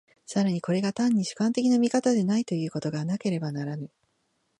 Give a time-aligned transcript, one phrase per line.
[0.25, 3.91] 更にこれが単に主観的な見方でないということがなければならぬ。